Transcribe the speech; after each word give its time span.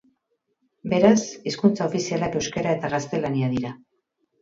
Beraz, 0.93 1.19
hizkuntza 1.51 1.89
ofizialak 1.91 2.41
euskara 2.43 2.77
eta 2.81 2.95
gaztelania 2.97 3.55
dira. 3.57 3.79